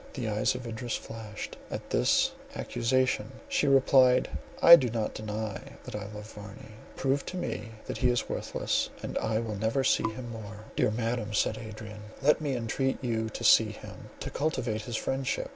The 0.15 0.29
eyes 0.29 0.55
of 0.55 0.65
Idris 0.65 0.95
flashed 0.95 1.57
at 1.69 1.91
this 1.91 2.31
accusation; 2.55 3.33
she 3.47 3.67
replied, 3.67 4.31
"I 4.59 4.75
do 4.75 4.89
not 4.89 5.13
deny 5.13 5.73
that 5.83 5.93
I 5.95 6.07
love 6.07 6.33
Verney; 6.33 6.71
prove 6.95 7.23
to 7.27 7.37
me 7.37 7.73
that 7.85 7.99
he 7.99 8.09
is 8.09 8.27
worthless; 8.27 8.89
and 9.03 9.15
I 9.19 9.37
will 9.37 9.53
never 9.57 9.83
see 9.83 10.01
him 10.13 10.31
more." 10.31 10.65
"Dear 10.75 10.89
Madam," 10.89 11.35
said 11.35 11.59
Adrian, 11.59 11.99
"let 12.19 12.41
me 12.41 12.55
entreat 12.55 12.97
you 13.03 13.29
to 13.29 13.43
see 13.43 13.69
him, 13.73 14.09
to 14.21 14.31
cultivate 14.31 14.81
his 14.81 14.95
friendship. 14.95 15.49